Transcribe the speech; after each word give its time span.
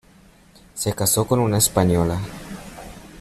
Se 0.73 0.95
casó 0.95 1.27
con 1.27 1.39
una 1.39 1.59
española. 1.59 2.19